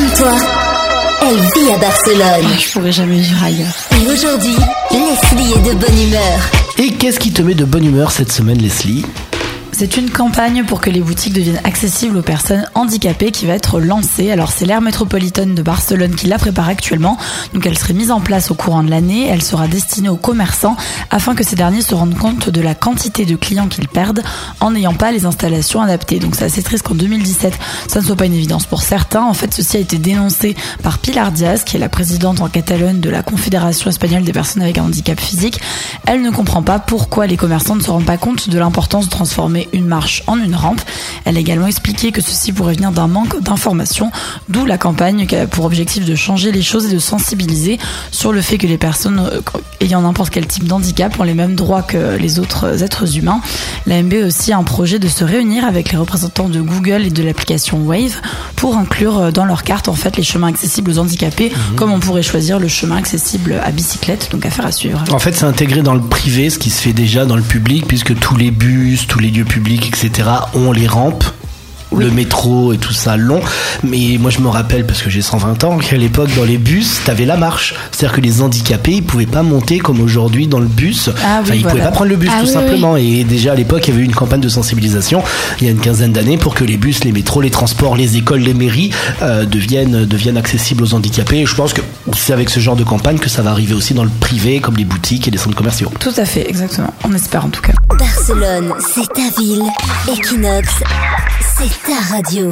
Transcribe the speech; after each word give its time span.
Comme 0.00 0.08
toi, 0.16 0.32
elle 1.20 1.36
vit 1.36 1.70
à 1.72 1.76
Barcelone. 1.76 2.22
Ah, 2.24 2.58
je 2.58 2.72
pourrais 2.72 2.90
jamais 2.90 3.18
vivre 3.18 3.44
ailleurs. 3.44 3.74
Et 3.92 4.10
aujourd'hui, 4.10 4.56
Leslie 4.90 5.52
est 5.52 5.68
de 5.68 5.74
bonne 5.74 6.02
humeur. 6.02 6.40
Et 6.78 6.94
qu'est-ce 6.94 7.20
qui 7.20 7.30
te 7.32 7.42
met 7.42 7.52
de 7.54 7.66
bonne 7.66 7.84
humeur 7.84 8.10
cette 8.10 8.32
semaine, 8.32 8.56
Leslie? 8.56 9.04
C'est 9.72 9.96
une 9.96 10.10
campagne 10.10 10.64
pour 10.64 10.80
que 10.80 10.90
les 10.90 11.00
boutiques 11.00 11.32
deviennent 11.32 11.60
accessibles 11.64 12.16
aux 12.18 12.22
personnes 12.22 12.68
handicapées 12.74 13.30
qui 13.30 13.46
va 13.46 13.54
être 13.54 13.80
lancée. 13.80 14.30
Alors 14.30 14.50
c'est 14.50 14.66
l'aire 14.66 14.80
métropolitaine 14.80 15.54
de 15.54 15.62
Barcelone 15.62 16.14
qui 16.14 16.26
la 16.26 16.38
prépare 16.38 16.68
actuellement. 16.68 17.16
Donc 17.54 17.64
elle 17.66 17.78
serait 17.78 17.94
mise 17.94 18.10
en 18.10 18.20
place 18.20 18.50
au 18.50 18.54
courant 18.54 18.82
de 18.82 18.90
l'année. 18.90 19.26
Elle 19.28 19.42
sera 19.42 19.68
destinée 19.68 20.08
aux 20.08 20.16
commerçants 20.16 20.76
afin 21.10 21.34
que 21.34 21.44
ces 21.44 21.56
derniers 21.56 21.82
se 21.82 21.94
rendent 21.94 22.18
compte 22.18 22.50
de 22.50 22.60
la 22.60 22.74
quantité 22.74 23.24
de 23.24 23.36
clients 23.36 23.68
qu'ils 23.68 23.88
perdent 23.88 24.22
en 24.60 24.72
n'ayant 24.72 24.94
pas 24.94 25.12
les 25.12 25.24
installations 25.24 25.80
adaptées. 25.80 26.18
Donc 26.18 26.34
c'est 26.36 26.44
assez 26.44 26.62
triste 26.62 26.86
qu'en 26.86 26.94
2017 26.94 27.54
ça 27.88 28.00
ne 28.00 28.04
soit 28.04 28.16
pas 28.16 28.26
une 28.26 28.34
évidence 28.34 28.66
pour 28.66 28.82
certains. 28.82 29.24
En 29.24 29.34
fait 29.34 29.54
ceci 29.54 29.76
a 29.76 29.80
été 29.80 29.98
dénoncé 29.98 30.56
par 30.82 30.98
Pilar 30.98 31.32
Diaz 31.32 31.64
qui 31.64 31.76
est 31.76 31.80
la 31.80 31.88
présidente 31.88 32.40
en 32.40 32.48
Catalogne 32.48 33.00
de 33.00 33.10
la 33.10 33.22
Confédération 33.22 33.88
espagnole 33.88 34.24
des 34.24 34.32
personnes 34.32 34.62
avec 34.62 34.78
un 34.78 34.84
handicap 34.84 35.18
physique. 35.18 35.60
Elle 36.06 36.22
ne 36.22 36.30
comprend 36.30 36.62
pas 36.62 36.78
pourquoi 36.78 37.26
les 37.26 37.36
commerçants 37.36 37.76
ne 37.76 37.82
se 37.82 37.90
rendent 37.90 38.04
pas 38.04 38.18
compte 38.18 38.48
de 38.48 38.58
l'importance 38.58 39.06
de 39.06 39.10
transformer 39.10 39.59
une 39.72 39.86
marche 39.86 40.22
en 40.26 40.38
une 40.38 40.54
rampe. 40.54 40.80
Elle 41.24 41.36
a 41.36 41.40
également 41.40 41.66
expliqué 41.66 42.12
que 42.12 42.20
ceci 42.20 42.52
pourrait 42.52 42.74
venir 42.74 42.92
d'un 42.92 43.06
manque 43.06 43.40
d'informations, 43.42 44.10
d'où 44.48 44.66
la 44.66 44.78
campagne 44.78 45.26
qui 45.26 45.36
a 45.36 45.46
pour 45.46 45.64
objectif 45.64 46.04
de 46.04 46.14
changer 46.14 46.52
les 46.52 46.62
choses 46.62 46.86
et 46.86 46.94
de 46.94 46.98
sensibiliser 46.98 47.78
sur 48.10 48.32
le 48.32 48.40
fait 48.40 48.58
que 48.58 48.66
les 48.66 48.78
personnes 48.78 49.20
euh, 49.20 49.40
ayant 49.80 50.02
n'importe 50.02 50.30
quel 50.30 50.46
type 50.46 50.64
d'handicap 50.64 51.18
ont 51.18 51.24
les 51.24 51.34
mêmes 51.34 51.54
droits 51.54 51.82
que 51.82 52.16
les 52.16 52.38
autres 52.38 52.82
êtres 52.82 53.16
humains. 53.16 53.40
La 53.86 54.02
MB 54.02 54.14
a 54.14 54.26
aussi 54.26 54.52
un 54.52 54.62
projet 54.62 54.98
de 54.98 55.08
se 55.08 55.24
réunir 55.24 55.64
avec 55.64 55.92
les 55.92 55.98
représentants 55.98 56.48
de 56.48 56.60
Google 56.60 57.02
et 57.04 57.10
de 57.10 57.22
l'application 57.22 57.78
Wave 57.84 58.20
pour 58.56 58.76
inclure 58.76 59.18
euh, 59.18 59.30
dans 59.30 59.44
leur 59.44 59.64
carte 59.64 59.88
en 59.88 59.94
fait 59.94 60.16
les 60.16 60.22
chemins 60.22 60.48
accessibles 60.48 60.90
aux 60.90 60.98
handicapés, 60.98 61.52
comme 61.76 61.92
on 61.92 62.00
pourrait 62.00 62.22
choisir 62.22 62.58
le 62.58 62.68
chemin 62.68 62.96
accessible 62.96 63.60
à 63.64 63.70
bicyclette, 63.70 64.28
donc 64.32 64.46
affaire 64.46 64.66
à 64.66 64.72
suivre. 64.72 65.02
En 65.12 65.18
fait, 65.18 65.34
c'est 65.34 65.44
intégré 65.44 65.82
dans 65.82 65.94
le 65.94 66.00
privé, 66.00 66.50
ce 66.50 66.58
qui 66.58 66.70
se 66.70 66.80
fait 66.80 66.92
déjà 66.92 67.24
dans 67.24 67.36
le 67.36 67.42
public, 67.42 67.86
puisque 67.86 68.18
tous 68.18 68.36
les 68.36 68.50
bus, 68.50 69.06
tous 69.06 69.18
les 69.18 69.30
lieux 69.30 69.44
publics, 69.50 69.88
etc., 69.88 70.28
ont 70.54 70.70
les 70.70 70.86
rampes. 70.86 71.24
Le 71.96 72.10
métro 72.10 72.72
et 72.72 72.78
tout 72.78 72.92
ça 72.92 73.16
long, 73.16 73.40
mais 73.82 74.16
moi 74.20 74.30
je 74.30 74.38
me 74.40 74.48
rappelle 74.48 74.86
parce 74.86 75.02
que 75.02 75.10
j'ai 75.10 75.22
120 75.22 75.64
ans 75.64 75.78
qu'à 75.78 75.96
l'époque 75.96 76.28
dans 76.36 76.44
les 76.44 76.56
bus 76.58 77.00
t'avais 77.04 77.24
la 77.24 77.36
marche, 77.36 77.74
c'est-à-dire 77.90 78.16
que 78.16 78.20
les 78.20 78.42
handicapés 78.42 78.92
ils 78.92 79.02
pouvaient 79.02 79.26
pas 79.26 79.42
monter 79.42 79.78
comme 79.80 80.00
aujourd'hui 80.00 80.46
dans 80.46 80.60
le 80.60 80.66
bus, 80.66 81.10
Ah 81.24 81.40
oui, 81.40 81.42
enfin 81.42 81.54
ils 81.54 81.60
voilà. 81.62 81.70
pouvaient 81.70 81.82
pas 81.84 81.90
prendre 81.90 82.10
le 82.10 82.16
bus 82.16 82.30
Ah 82.32 82.40
tout 82.40 82.46
oui, 82.46 82.52
simplement. 82.52 82.96
Et 82.96 83.24
déjà 83.24 83.52
à 83.52 83.54
l'époque 83.56 83.88
il 83.88 83.90
y 83.90 83.92
avait 83.94 84.02
eu 84.02 84.06
une 84.06 84.14
campagne 84.14 84.40
de 84.40 84.48
sensibilisation 84.48 85.22
il 85.60 85.66
y 85.66 85.68
a 85.68 85.72
une 85.72 85.80
quinzaine 85.80 86.12
d'années 86.12 86.38
pour 86.38 86.54
que 86.54 86.62
les 86.64 86.76
bus, 86.76 87.02
les 87.04 87.12
métros, 87.12 87.40
les 87.40 87.50
transports, 87.50 87.96
les 87.96 88.16
écoles, 88.16 88.40
les 88.40 88.54
mairies 88.54 88.90
euh, 89.22 89.44
deviennent 89.44 90.04
deviennent 90.04 90.36
accessibles 90.38 90.84
aux 90.84 90.94
handicapés. 90.94 91.38
Et 91.40 91.46
je 91.46 91.54
pense 91.54 91.72
que 91.72 91.80
c'est 92.16 92.32
avec 92.32 92.50
ce 92.50 92.60
genre 92.60 92.76
de 92.76 92.84
campagne 92.84 93.18
que 93.18 93.28
ça 93.28 93.42
va 93.42 93.50
arriver 93.50 93.74
aussi 93.74 93.94
dans 93.94 94.04
le 94.04 94.10
privé 94.20 94.60
comme 94.60 94.76
les 94.76 94.84
boutiques 94.84 95.26
et 95.26 95.30
les 95.30 95.38
centres 95.38 95.56
commerciaux. 95.56 95.90
Tout 95.98 96.12
à 96.16 96.24
fait, 96.24 96.48
exactement. 96.48 96.94
On 97.04 97.12
espère 97.14 97.44
en 97.44 97.48
tout 97.48 97.62
cas. 97.62 97.72
Barcelone, 97.98 98.72
c'est 98.94 99.06
ta 99.12 99.40
ville. 99.40 99.62
Equinox, 100.08 100.68
c'est 101.60 101.82
ta 101.82 102.00
radio. 102.14 102.48